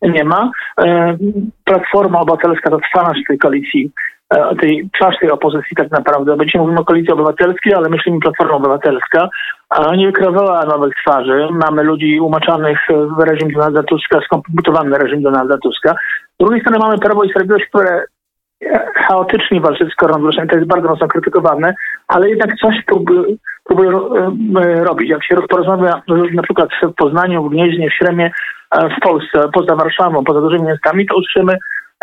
nie 0.01 0.23
ma. 0.23 0.51
E, 0.81 1.17
Platforma 1.63 2.19
Obywatelska 2.19 2.69
to 2.69 2.77
twarz 2.79 3.17
tej 3.27 3.37
koalicji, 3.37 3.91
e, 4.29 4.55
tej 4.55 4.89
twarz 4.99 5.15
tej 5.19 5.31
opozycji 5.31 5.77
tak 5.77 5.91
naprawdę. 5.91 6.37
Będzie 6.37 6.59
mówimy 6.59 6.79
o 6.79 6.85
koalicji 6.85 7.13
obywatelskiej, 7.13 7.73
ale 7.73 7.89
myślimy 7.89 8.19
Platforma 8.19 8.55
Obywatelska. 8.55 9.29
A 9.69 9.95
nie 9.95 10.05
wykreowała 10.05 10.65
nowych 10.65 10.93
twarzy. 10.95 11.47
Mamy 11.51 11.83
ludzi 11.83 12.19
umaczanych 12.19 12.79
w 13.17 13.19
reżim 13.19 13.51
Donalda 13.51 13.83
Tuska, 13.83 14.19
skompromitowany 14.21 14.97
reżim 14.97 15.21
Donalda 15.21 15.57
Tuska. 15.57 15.95
Z 16.35 16.37
drugiej 16.39 16.61
strony 16.61 16.79
mamy 16.79 16.97
Prawo 16.97 17.23
i 17.23 17.29
Sprawiedliwość, 17.29 17.65
które 17.65 18.03
chaotycznie 18.95 19.61
walczyć 19.61 19.93
z 19.93 19.95
koronawirusem. 19.95 20.47
To 20.47 20.55
jest 20.55 20.67
bardzo 20.67 20.89
mocno 20.89 21.07
krytykowane, 21.07 21.73
ale 22.07 22.29
jednak 22.29 22.55
coś 22.55 22.75
próbują, 22.85 23.23
próbują 23.63 24.09
robić. 24.83 25.09
Jak 25.09 25.25
się 25.25 25.35
porozmawia 25.49 26.01
na 26.33 26.43
przykład 26.43 26.69
w 26.83 26.93
Poznaniu, 26.93 27.43
w 27.43 27.49
Gnieźnie, 27.49 27.89
w 27.89 27.93
Śremie, 27.93 28.31
w 28.97 29.01
Polsce, 29.01 29.49
poza 29.53 29.75
Warszawą, 29.75 30.23
poza 30.23 30.41
dużymi 30.41 30.63
miastami, 30.63 31.05
to 31.05 31.15
usłyszymy 31.15 31.57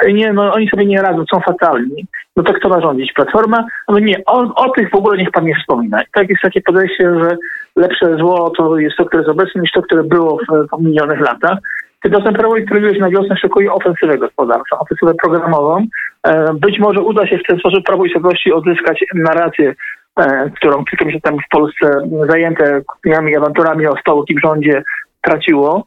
nie, 0.06 0.32
no 0.32 0.52
oni 0.52 0.68
sobie 0.68 0.86
nie 0.86 1.02
radzą, 1.02 1.24
są 1.34 1.40
fatalni. 1.40 2.06
No 2.36 2.42
to 2.42 2.52
kto 2.52 2.68
ma 2.68 2.80
rządzić? 2.80 3.12
Platforma? 3.12 3.64
No 3.88 3.98
nie, 3.98 4.24
o, 4.26 4.54
o 4.54 4.70
tych 4.70 4.90
w 4.90 4.94
ogóle 4.94 5.18
niech 5.18 5.30
pan 5.30 5.44
nie 5.44 5.54
wspomina. 5.54 6.02
I 6.02 6.06
tak 6.12 6.28
jest 6.28 6.42
takie 6.42 6.60
podejście, 6.60 7.20
że 7.20 7.36
lepsze 7.76 8.16
zło 8.16 8.50
to 8.50 8.78
jest 8.78 8.96
to, 8.96 9.04
które 9.04 9.22
jest 9.22 9.30
obecne, 9.30 9.60
niż 9.60 9.72
to, 9.72 9.82
które 9.82 10.02
było 10.02 10.38
w, 10.38 10.76
w 10.76 10.82
minionych 10.82 11.20
latach. 11.20 11.58
Tymczasem 12.02 12.34
Prawo 12.34 12.56
i 12.56 12.64
Sprawiedliwość 12.64 13.00
na 13.00 13.10
wiosnę 13.10 13.36
szykuje 13.36 13.72
ofensywę 13.72 14.18
gospodarczą, 14.18 14.78
ofensywę 14.78 15.14
programową. 15.22 15.86
E, 16.22 16.54
być 16.54 16.78
może 16.78 17.00
uda 17.00 17.26
się 17.26 17.38
w 17.38 17.46
ten 17.48 17.58
sposób 17.58 17.84
Prawo 17.84 18.04
i 18.04 18.08
Sprawiedliwości 18.08 18.52
odzyskać 18.52 19.04
narrację, 19.14 19.74
e, 20.20 20.50
którą 20.50 20.84
kilka 20.84 21.04
miesięcy 21.04 21.24
temu 21.24 21.38
w 21.40 21.48
Polsce 21.50 22.08
zajęte 22.28 22.80
kłótniami 22.86 23.36
awanturami 23.36 23.86
o 23.86 23.96
stołki 23.96 24.34
w 24.34 24.40
rządzie 24.40 24.82
traciło. 25.22 25.84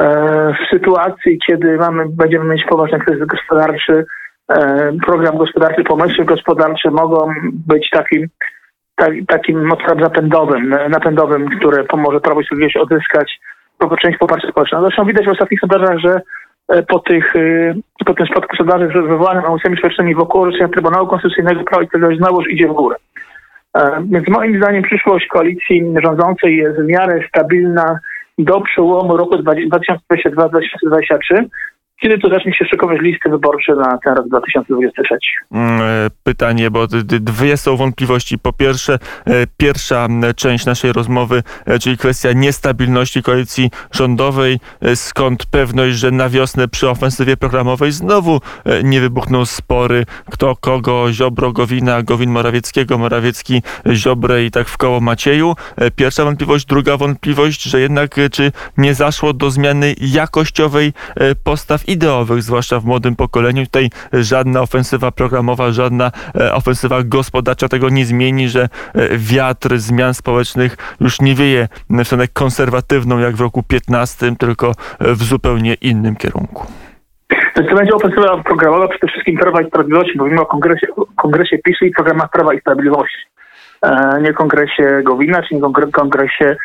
E, 0.00 0.06
w 0.54 0.70
sytuacji, 0.70 1.38
kiedy 1.46 1.76
mamy, 1.76 2.04
będziemy 2.08 2.44
mieć 2.44 2.64
poważny 2.64 2.98
kryzys 2.98 3.26
gospodarczy, 3.26 4.04
program 5.06 5.38
gospodarczy, 5.38 5.84
pomysły 5.84 6.24
gospodarcze 6.24 6.90
mogą 6.90 7.34
być 7.66 7.90
takim, 7.90 8.28
tak, 8.96 9.12
takim 9.28 9.66
motorem 9.66 10.00
zapędowym, 10.00 10.76
napędowym, 10.88 11.48
które 11.58 11.84
pomoże 11.84 12.20
Prawo 12.20 12.40
i 12.40 12.44
Sprawiedliwość 12.44 12.76
odzyskać 12.76 13.38
część 14.02 14.18
poparcia 14.18 14.50
społecznego. 14.50 14.84
Zresztą 14.84 15.04
widać 15.04 15.26
w 15.26 15.28
ostatnich 15.28 15.60
sondażach, 15.60 15.98
że 15.98 16.20
e, 16.68 16.82
po, 16.82 16.98
tych, 16.98 17.36
e, 17.36 17.74
po 18.06 18.14
tym 18.14 18.26
spadku 18.26 18.56
sondaży 18.56 18.86
wywołanym 18.86 19.44
emocjami 19.44 19.76
społecznymi 19.76 20.14
wokół 20.14 20.42
orzeczenia 20.42 20.68
Trybunału 20.68 21.06
Konstytucyjnego 21.06 21.64
Prawo 21.64 21.82
i 21.82 21.86
Sprawiedliwość 21.86 22.18
znowuż 22.18 22.50
idzie 22.50 22.68
w 22.68 22.72
górę. 22.72 22.96
E, 23.76 24.02
więc 24.10 24.28
moim 24.28 24.56
zdaniem 24.56 24.82
przyszłość 24.82 25.26
koalicji 25.26 25.94
rządzącej 26.04 26.56
jest 26.56 26.80
w 26.80 26.86
miarę 26.86 27.20
stabilna 27.28 27.98
do 28.38 28.60
przełomu 28.60 29.16
roku 29.16 29.36
2022-2023 29.36 31.44
kiedy 32.02 32.18
to 32.18 32.28
zacznie 32.28 32.54
się 32.54 32.64
szykować 32.64 33.00
listy 33.00 33.30
wyborcze 33.30 33.74
na 33.74 33.98
ten 34.04 34.14
rok 34.14 34.28
2023? 34.28 35.16
Mm, 35.52 35.80
e, 35.80 36.08
pytanie, 36.22 36.70
bo 36.70 36.86
dwie 37.04 37.56
są 37.56 37.76
wątpliwości. 37.76 38.38
Po 38.38 38.52
pierwsze, 38.52 38.98
e, 39.26 39.46
pierwsza 39.56 40.08
część 40.36 40.66
naszej 40.66 40.92
rozmowy, 40.92 41.42
e, 41.66 41.78
czyli 41.78 41.96
kwestia 41.96 42.32
niestabilności 42.32 43.22
koalicji 43.22 43.70
rządowej. 43.92 44.58
Skąd 44.94 45.46
pewność, 45.46 45.96
że 45.96 46.10
na 46.10 46.28
wiosnę 46.28 46.68
przy 46.68 46.90
ofensywie 46.90 47.36
programowej 47.36 47.92
znowu 47.92 48.40
nie 48.84 49.00
wybuchną 49.00 49.46
spory, 49.46 50.04
kto 50.30 50.56
kogo, 50.56 51.12
Ziobro, 51.12 51.52
Gowina, 51.52 52.02
Gowin 52.02 52.30
Morawieckiego, 52.30 52.98
Morawiecki, 52.98 53.62
Ziobrę 53.92 54.44
i 54.44 54.50
tak 54.50 54.68
w 54.68 54.76
koło 54.76 55.00
Macieju. 55.00 55.54
Pierwsza 55.96 56.24
wątpliwość. 56.24 56.66
Druga 56.66 56.96
wątpliwość, 56.96 57.62
że 57.62 57.80
jednak 57.80 58.16
czy 58.32 58.52
nie 58.76 58.94
zaszło 58.94 59.32
do 59.32 59.50
zmiany 59.50 59.94
jakościowej 60.00 60.92
postaw 61.44 61.88
ideowych, 61.92 62.42
zwłaszcza 62.42 62.80
w 62.80 62.84
młodym 62.84 63.16
pokoleniu. 63.16 63.64
Tutaj 63.64 63.90
żadna 64.12 64.60
ofensywa 64.60 65.10
programowa, 65.10 65.70
żadna 65.70 66.10
e, 66.40 66.54
ofensywa 66.54 67.02
gospodarcza 67.02 67.68
tego 67.68 67.88
nie 67.88 68.04
zmieni, 68.04 68.48
że 68.48 68.62
e, 68.62 68.68
wiatr 69.18 69.78
zmian 69.78 70.14
społecznych 70.14 70.96
już 71.00 71.20
nie 71.20 71.34
wieje 71.34 71.68
w 71.90 72.04
stronę 72.04 72.28
konserwatywną 72.28 73.18
jak 73.18 73.36
w 73.36 73.40
roku 73.40 73.62
15, 73.62 74.36
tylko 74.38 74.68
e, 74.68 75.12
w 75.12 75.22
zupełnie 75.22 75.74
innym 75.74 76.16
kierunku. 76.16 76.66
To 77.54 77.74
będzie 77.74 77.94
ofensywa 77.94 78.42
programowa 78.42 78.88
przede 78.88 79.06
wszystkim 79.06 79.38
Prawa 79.38 79.62
i 79.62 79.66
Sprawiedliwości. 79.66 80.18
Mówimy 80.18 80.40
o 80.40 80.46
kongresie, 80.46 80.86
kongresie 81.16 81.58
PiSu 81.58 81.84
i 81.84 81.90
programach 81.90 82.30
Prawa 82.30 82.54
i 82.54 82.60
Sprawiedliwości. 82.60 83.18
Nie 84.22 84.32
kongresie 84.32 85.02
Gowina, 85.04 85.42
czy 85.42 85.54
nie 85.54 85.60
kongresie 85.92 86.56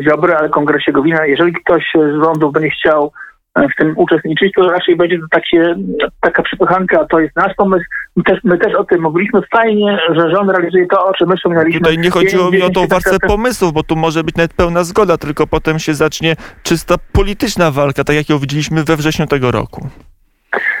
Ziobry, 0.00 0.36
ale 0.36 0.48
kongresie 0.48 0.92
Gowina. 0.92 1.26
Jeżeli 1.26 1.52
ktoś 1.52 1.84
z 1.94 2.24
rządu 2.24 2.52
będzie 2.52 2.70
chciał 2.70 3.12
w 3.56 3.76
tym 3.78 3.92
uczestniczyć, 3.96 4.52
to 4.52 4.70
raczej 4.70 4.96
będzie 4.96 5.18
to 5.18 5.26
takie, 5.30 5.74
taka 6.20 6.42
przypychanka, 6.42 7.04
to 7.04 7.20
jest 7.20 7.36
nasz 7.36 7.54
pomysł. 7.54 7.84
My 8.16 8.22
też, 8.22 8.38
my 8.44 8.58
też 8.58 8.74
o 8.74 8.84
tym 8.84 9.02
mówiliśmy. 9.02 9.40
Fajnie, 9.56 9.98
że 10.14 10.30
rząd 10.30 10.50
realizuje 10.50 10.86
to, 10.86 11.06
o 11.06 11.14
czym 11.14 11.28
my 11.28 11.36
wspominaliśmy. 11.36 11.80
Tutaj 11.80 11.98
nie 11.98 12.10
chodziło 12.10 12.50
mi 12.50 12.62
o 12.62 12.70
tą 12.70 12.86
warstwę 12.86 13.16
pomysłów, 13.26 13.72
bo 13.72 13.82
tu 13.82 13.96
może 13.96 14.24
być 14.24 14.36
nawet 14.36 14.54
pełna 14.54 14.84
zgoda, 14.84 15.18
tylko 15.18 15.46
potem 15.46 15.78
się 15.78 15.94
zacznie 15.94 16.36
czysta 16.62 16.94
polityczna 17.12 17.70
walka, 17.70 18.04
tak 18.04 18.16
jak 18.16 18.28
ją 18.28 18.38
widzieliśmy 18.38 18.84
we 18.84 18.96
wrześniu 18.96 19.26
tego 19.26 19.50
roku. 19.50 19.88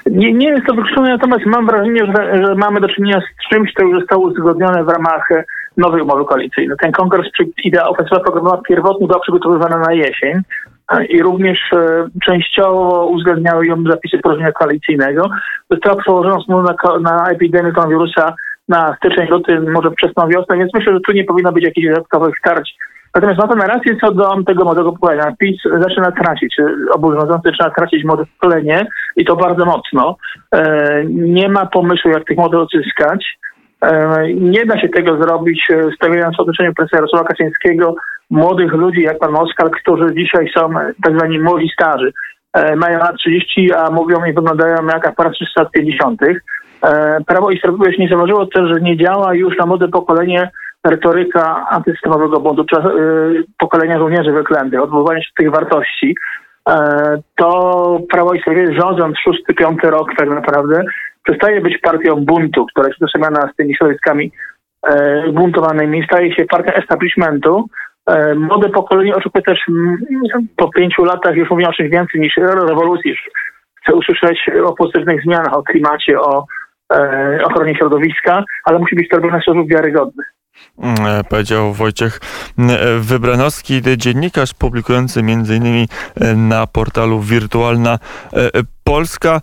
Nie, 0.06 0.32
nie 0.32 0.48
jest 0.48 0.66
to 0.66 0.74
wykluczone, 0.74 1.08
natomiast 1.08 1.46
mam 1.46 1.66
wrażenie, 1.66 2.00
że, 2.06 2.44
że, 2.46 2.54
mamy 2.54 2.80
do 2.80 2.88
czynienia 2.88 3.20
z 3.20 3.48
czymś, 3.48 3.72
co 3.72 3.84
już 3.84 4.00
zostało 4.00 4.28
uzgodnione 4.28 4.84
w 4.84 4.88
ramach 4.88 5.28
nowej 5.76 6.02
umowy 6.02 6.24
koalicyjnej. 6.24 6.76
Ten 6.80 6.92
kongres, 6.92 7.26
idea 7.64 7.88
ofensywa 7.88 8.20
programowa 8.20 8.62
pierwotnie 8.68 9.06
była 9.06 9.20
przygotowywana 9.20 9.78
na 9.78 9.92
jesień 9.92 10.42
i 11.08 11.22
również 11.22 11.58
e, 11.72 12.08
częściowo 12.22 13.06
uwzględniały 13.06 13.66
ją 13.66 13.82
zapisy 13.90 14.18
porozumienia 14.18 14.52
koalicyjnego. 14.52 15.28
Została 15.70 15.96
przełożona 15.96 16.38
na, 16.48 16.98
na 17.00 17.30
epidemię 17.30 17.72
koronawirusa 17.72 18.34
na 18.68 18.96
styczeń, 18.96 19.28
luty, 19.28 19.60
może 19.60 19.90
wczesną 19.90 20.28
wiosnę, 20.28 20.58
więc 20.58 20.74
myślę, 20.74 20.92
że 20.92 21.00
tu 21.00 21.12
nie 21.12 21.24
powinno 21.24 21.52
być 21.52 21.64
jakichś 21.64 21.88
dodatkowych 21.88 22.38
starć. 22.38 22.76
Natomiast 23.14 23.40
ma 23.40 23.48
pan 23.48 23.60
rację 23.60 23.96
co 24.00 24.12
do 24.12 24.42
tego 24.46 24.64
młodego 24.64 24.92
pokolenia. 24.92 25.34
PiS 25.38 25.62
zaczyna 25.80 26.12
tracić, 26.12 26.56
obowiązujący 26.92 27.50
zaczyna 27.50 27.70
tracić 27.70 28.04
młode 28.04 28.24
pokolenie 28.26 28.86
i 29.16 29.24
to 29.24 29.36
bardzo 29.36 29.64
mocno. 29.64 30.16
E, 30.52 31.04
nie 31.06 31.48
ma 31.48 31.66
pomysłu, 31.66 32.10
jak 32.10 32.24
tych 32.24 32.38
młodych 32.38 32.60
odzyskać. 32.60 33.38
E, 33.82 34.22
nie 34.34 34.66
da 34.66 34.80
się 34.80 34.88
tego 34.88 35.22
zrobić 35.22 35.68
stawiając 35.96 36.36
w 36.36 36.40
otoczeniu 36.40 36.74
prezesa 36.74 36.96
Jarosława 36.96 37.24
Kaczyńskiego 37.24 37.94
młodych 38.30 38.72
ludzi 38.72 39.02
jak 39.02 39.18
pan 39.18 39.32
Moskal, 39.32 39.70
którzy 39.70 40.14
dzisiaj 40.14 40.50
są 40.56 40.70
tak 41.04 41.18
zwani 41.18 41.38
młodzi 41.38 41.70
starzy. 41.72 42.12
E, 42.52 42.76
mają 42.76 42.98
lat 42.98 43.16
30, 43.16 43.72
a 43.72 43.90
mówią 43.90 44.24
i 44.24 44.32
wyglądają 44.32 44.86
jak 44.86 45.06
aparat 45.06 45.32
350. 45.32 46.22
E, 46.22 47.18
Prawo 47.26 47.50
i 47.50 47.58
Sprawiedliwość 47.58 47.98
nie 47.98 48.08
zauważyło 48.08 48.46
też, 48.46 48.70
że 48.74 48.80
nie 48.80 48.96
działa 48.96 49.34
już 49.34 49.58
na 49.58 49.66
młode 49.66 49.88
pokolenie 49.88 50.50
retoryka 50.84 51.66
antysystemowego 51.70 52.40
buntu, 52.40 52.62
e, 52.62 52.82
pokolenia 53.58 53.98
żołnierzy 53.98 54.32
wyklętych, 54.32 54.82
odwoływanie 54.82 55.22
się 55.22 55.30
do 55.36 55.42
tych 55.42 55.52
wartości. 55.52 56.16
To 57.36 58.00
Prawo 58.10 58.34
i 58.34 58.40
Sprawiedliwość 58.40 58.80
rządząc 58.80 59.18
szósty, 59.18 59.54
piąty 59.54 59.90
rok 59.90 60.08
tak 60.16 60.28
naprawdę 60.28 60.84
przestaje 61.24 61.60
być 61.60 61.78
partią 61.78 62.16
buntu, 62.16 62.66
która 62.66 62.88
się 62.88 62.98
tożsamiana 63.00 63.50
z 63.52 63.56
tymi 63.56 63.76
środowiskami 63.76 64.32
buntowanymi, 65.32 66.04
staje 66.04 66.34
się 66.34 66.44
partią 66.44 66.72
establishmentu, 66.72 67.64
E, 67.64 67.95
młode 68.36 68.68
pokolenie 68.68 69.14
oczekuje 69.16 69.42
też 69.42 69.58
mm, 69.68 69.98
po 70.56 70.68
pięciu 70.68 71.04
latach 71.04 71.36
już 71.36 71.50
mówią 71.50 71.68
o 71.68 71.72
czymś 71.72 71.90
więcej 71.90 72.20
niż 72.20 72.36
rewolucji. 72.36 73.16
Chce 73.82 73.94
usłyszeć 73.94 74.38
o 74.64 74.72
pozytywnych 74.72 75.22
zmianach, 75.22 75.54
o 75.54 75.62
klimacie, 75.62 76.20
o 76.20 76.46
e, 76.92 77.40
ochronie 77.44 77.74
środowiska, 77.74 78.44
ale 78.64 78.78
musi 78.78 78.96
być 78.96 79.08
to 79.08 79.16
robione 79.16 79.40
w 79.40 79.42
sposób 79.42 79.68
wiarygodny. 79.68 80.24
Mm, 80.78 80.96
e, 81.06 81.24
powiedział 81.24 81.72
Wojciech 81.72 82.20
mm, 82.58 82.76
Wybranowski, 83.00 83.82
dziennikarz 83.96 84.54
publikujący 84.54 85.20
m.in. 85.20 85.86
na 86.48 86.66
portalu 86.66 87.20
Wirtualna 87.20 87.98
Polska, 88.86 89.40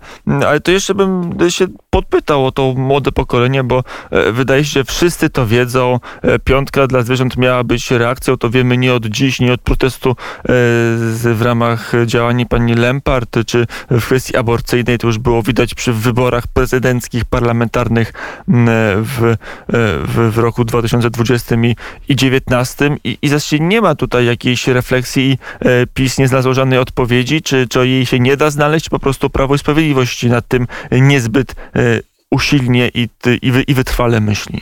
ale 0.48 0.60
to 0.60 0.72
jeszcze 0.72 0.96
bym 0.96 1.38
się 1.50 1.68
podpytał 1.90 2.46
o 2.46 2.52
to 2.52 2.74
młode 2.78 3.12
pokolenie, 3.12 3.64
bo 3.64 3.84
e, 4.12 4.32
wydaje 4.32 4.66
się, 4.66 4.72
że 4.72 4.84
wszyscy 4.84 5.30
to 5.30 5.48
wiedzą. 5.48 6.00
E, 6.22 6.40
piątka 6.40 6.88
dla 6.88 7.02
zwierząt 7.02 7.38
miała 7.38 7.64
być 7.64 7.92
reakcją, 7.92 8.38
to 8.38 8.50
wiemy 8.50 8.78
nie 8.78 8.94
od 8.94 9.06
dziś, 9.06 9.40
nie 9.40 9.54
od 9.54 9.62
protestu 9.62 10.10
e, 10.10 10.16
w 11.34 11.40
ramach 11.42 11.92
działań 12.06 12.46
pani 12.46 12.74
Lempart, 12.74 13.38
czy 13.46 13.68
w 13.92 14.06
kwestii 14.06 14.38
aborcyjnej, 14.38 14.98
to 14.98 15.08
już 15.08 15.18
było 15.18 15.44
widać 15.44 15.76
przy 15.76 15.94
wyborach 15.94 16.48
prezydenckich, 16.48 17.26
parlamentarnych 17.26 18.14
w, 18.48 19.36
w, 20.08 20.32
w 20.32 20.38
roku 20.38 20.66
2020 20.66 21.56
i 21.56 22.16
2019 22.16 22.98
i, 23.04 23.18
i 23.22 23.62
nie 23.62 23.82
ma 23.82 23.96
tutaj 23.96 24.26
jakiejś 24.26 24.68
refleksji 24.68 25.38
PiS 25.94 26.18
nie 26.18 26.28
znalazło 26.28 26.54
żadnej 26.54 26.80
odpowiedzi, 26.80 27.42
czy, 27.42 27.68
czy 27.68 27.88
jej 27.88 28.06
się 28.06 28.20
nie 28.20 28.38
da 28.38 28.50
znaleźć, 28.50 28.90
po 28.90 29.00
prostu 29.00 29.30
Prawo 29.34 29.56
i 29.56 29.58
Sprawiedliwość 29.58 30.24
nad 30.24 30.48
tym 30.48 30.68
niezbyt 30.92 31.52
e, 31.52 31.80
usilnie 32.32 32.88
i, 32.88 33.10
i, 33.42 33.52
i 33.68 33.74
wytrwale 33.74 34.20
myśli? 34.22 34.60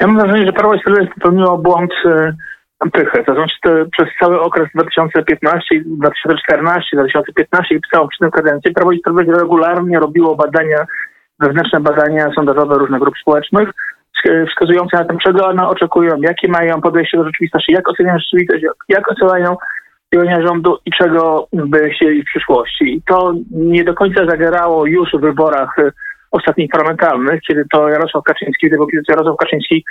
Ja 0.00 0.06
mam 0.06 0.16
wrażenie, 0.16 0.46
że 0.46 0.52
Prawo 0.52 0.74
i 0.74 0.80
Sprawiedliwość 0.80 1.14
popełniło 1.14 1.58
błąd 1.58 1.92
e, 2.06 2.32
pychy. 2.92 3.24
To 3.26 3.34
znaczy 3.34 3.56
to 3.62 3.70
przez 3.92 4.08
cały 4.20 4.40
okres 4.40 4.68
2015, 4.74 5.82
2014, 5.86 6.96
2015 6.96 7.74
i 7.74 7.80
całą 7.92 8.08
przyszłą 8.08 8.30
kadencję 8.30 8.72
Prawo 8.72 8.92
i 8.92 8.98
Sprawiedliwość 8.98 9.40
regularnie 9.42 9.98
robiło 9.98 10.36
badania, 10.36 10.86
wewnętrzne 11.40 11.80
badania 11.80 12.30
sondażowe 12.34 12.74
różnych 12.78 13.00
grup 13.00 13.14
społecznych, 13.18 13.68
wskazujące 14.48 14.96
na 14.96 15.04
tym, 15.04 15.18
czego 15.18 15.46
one 15.46 15.68
oczekują, 15.68 16.16
jakie 16.20 16.48
mają 16.48 16.80
podejście 16.80 17.18
do 17.18 17.24
rzeczywistości, 17.24 17.72
jak 17.72 17.88
oceniają 17.88 18.18
rzeczywistość, 18.18 18.64
jak 18.88 19.12
oceniają 19.12 19.56
działania 20.14 20.46
rządu 20.46 20.78
i 20.86 20.90
czego 20.90 21.48
by 21.52 21.90
chcieli 21.90 22.22
w 22.22 22.26
przyszłości. 22.26 22.84
I 22.84 23.02
to 23.02 23.34
nie 23.50 23.84
do 23.84 23.94
końca 23.94 24.26
zagrało 24.26 24.86
już 24.86 25.10
w 25.12 25.20
wyborach 25.20 25.76
ostatnich 26.30 26.70
parlamentarnych, 26.70 27.40
kiedy 27.48 27.64
to 27.72 27.88
Jarosław 27.88 28.24
Kaczyński, 28.24 28.70
kiedy 28.70 28.76
Jarosław 29.08 29.36
Kaczyński 29.36 29.84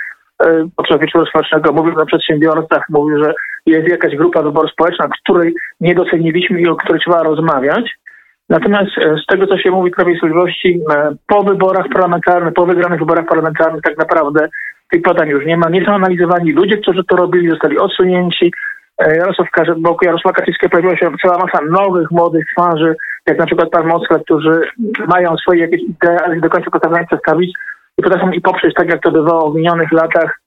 e, 0.44 0.68
podczas 0.76 1.00
wieczoru 1.00 1.26
społecznego 1.26 1.72
mówił 1.72 2.00
o 2.00 2.06
przedsiębiorcach, 2.06 2.84
mówił, 2.90 3.24
że 3.24 3.34
jest 3.66 3.88
jakaś 3.88 4.16
grupa 4.16 4.42
wyboru 4.42 4.68
społeczna, 4.68 5.08
której 5.24 5.54
nie 5.80 5.94
doceniliśmy 5.94 6.60
i 6.60 6.68
o 6.68 6.76
której 6.76 7.00
trzeba 7.00 7.22
rozmawiać. 7.22 7.90
Natomiast 8.48 8.98
e, 8.98 9.16
z 9.22 9.26
tego, 9.26 9.46
co 9.46 9.58
się 9.58 9.70
mówi 9.70 9.90
w 9.90 9.94
Prawie 9.94 10.16
Sprawiedliwości, 10.16 10.80
e, 10.90 11.14
po 11.26 11.42
wyborach 11.42 11.86
parlamentarnych, 11.94 12.54
po 12.54 12.66
wygranych 12.66 12.98
wyborach 12.98 13.26
parlamentarnych 13.26 13.82
tak 13.82 13.98
naprawdę 13.98 14.48
tych 14.90 15.02
badań 15.02 15.28
już 15.28 15.46
nie 15.46 15.56
ma. 15.56 15.68
Nie 15.68 15.84
są 15.84 15.92
analizowani 15.92 16.52
ludzie, 16.52 16.76
którzy 16.76 17.04
to 17.04 17.16
robili, 17.16 17.50
zostali 17.50 17.78
odsunięci. 17.78 18.52
E, 19.06 19.16
Jarosław, 19.16 19.48
wokół 19.82 20.06
Jarosława 20.06 20.34
Kaczyńskiego 20.34 20.70
pojawiła 20.70 20.96
się 20.96 21.10
cała 21.22 21.38
masa 21.38 21.58
nowych, 21.70 22.10
młodych 22.10 22.44
twarzy, 22.52 22.96
jak 23.26 23.38
na 23.38 23.46
przykład 23.46 23.70
pan 23.70 23.86
Moskwa, 23.86 24.18
którzy 24.18 24.60
mają 25.08 25.36
swoje 25.36 25.60
jakieś 25.60 25.82
idee, 25.82 26.18
ale 26.24 26.40
do 26.40 26.50
końca 26.50 26.70
potrafią 26.70 27.06
przedstawić 27.06 27.52
i 27.98 28.02
potrafią 28.02 28.30
i 28.30 28.40
poprzeć, 28.40 28.74
tak 28.74 28.88
jak 28.88 29.02
to 29.02 29.10
bywało 29.10 29.50
w 29.50 29.56
minionych 29.56 29.92
latach, 29.92 30.40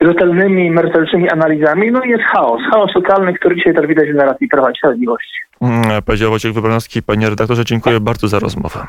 rzetelnymi, 0.00 0.70
merytorycznymi 0.70 1.30
analizami. 1.30 1.90
No 1.90 2.02
i 2.02 2.08
jest 2.08 2.24
chaos. 2.24 2.60
Chaos 2.72 2.92
totalny, 2.92 3.34
który 3.34 3.56
dzisiaj 3.56 3.74
też 3.74 3.86
widać 3.86 4.08
w 4.10 4.14
narracji 4.14 4.48
Prawa 4.48 4.70
i 4.70 4.76
Sprawiedliwości. 4.76 5.38
Mm, 5.60 6.02
powiedział 6.02 6.30
Wojciech 6.30 6.54
Wybranowski. 6.54 7.02
Panie 7.02 7.30
redaktorze, 7.30 7.64
dziękuję 7.64 8.00
bardzo 8.00 8.28
za 8.28 8.38
rozmowę. 8.38 8.86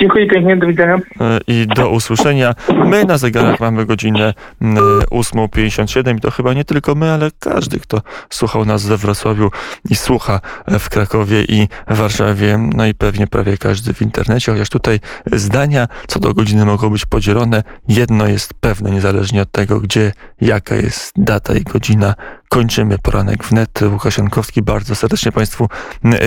Dziękuję 0.00 0.26
pięknie, 0.26 0.56
do 0.56 0.66
widzenia. 0.66 0.94
E, 1.20 1.38
I 1.46 1.66
do 1.66 1.90
usłyszenia. 1.90 2.54
My 2.84 3.04
na 3.04 3.18
zegarach 3.18 3.60
mamy 3.60 3.86
godzinę 3.86 4.34
8.57 4.60 6.00
mm, 6.00 6.18
i 6.18 6.20
to 6.20 6.30
chyba 6.30 6.54
nie 6.54 6.64
tylko 6.64 6.94
my, 6.94 7.10
ale 7.10 7.30
każdy, 7.40 7.80
kto 7.80 8.02
słuchał 8.30 8.64
nas 8.64 8.86
we 8.86 8.96
Wrocławiu 8.96 9.50
i 9.90 9.94
słucha 9.94 10.40
w 10.68 10.88
Krakowie 10.88 11.44
i 11.48 11.68
Warszawie, 11.88 12.58
no 12.74 12.86
i 12.86 12.94
pewnie 12.94 13.26
prawie 13.26 13.58
każdy 13.58 13.94
w 13.94 14.02
internecie, 14.02 14.52
chociaż 14.52 14.68
tutaj 14.68 15.00
zdania 15.32 15.88
co 16.06 16.20
do 16.20 16.34
godziny 16.34 16.64
mogą 16.64 16.90
być 16.90 17.06
podzielone. 17.06 17.62
Jedno 17.88 18.26
jest 18.26 18.54
pewne, 18.54 18.90
niezależnie 18.90 19.42
od 19.42 19.50
tego, 19.50 19.80
gdzie, 19.80 20.12
jaka 20.40 20.74
jest 20.74 21.12
data 21.16 21.54
i 21.54 21.62
godzina. 21.62 22.14
Kończymy 22.52 22.98
poranek 22.98 23.44
wnet. 23.44 23.80
Łukasz 23.82 24.18
Jankowski, 24.18 24.62
bardzo 24.62 24.94
serdecznie 24.94 25.32
Państwu 25.32 25.68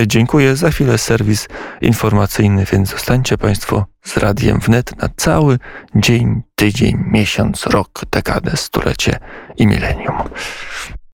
dziękuję. 0.06 0.56
Za 0.56 0.70
chwilę 0.70 0.98
serwis 0.98 1.48
informacyjny, 1.80 2.64
więc 2.72 2.90
zostańcie 2.90 3.38
Państwo 3.38 3.86
z 4.04 4.16
Radiem 4.16 4.60
Wnet 4.60 5.02
na 5.02 5.08
cały 5.16 5.58
dzień, 5.94 6.42
tydzień, 6.54 7.04
miesiąc, 7.10 7.66
rok, 7.66 8.00
dekadę, 8.10 8.56
stulecie 8.56 9.18
i 9.56 9.66
milenium. 9.66 10.16